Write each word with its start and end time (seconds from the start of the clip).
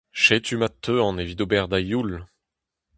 Setu 0.23 0.53
ma 0.59 0.69
teuan 0.83 1.21
evit 1.23 1.41
ober 1.43 1.65
da 1.71 1.79
youl! 1.89 2.11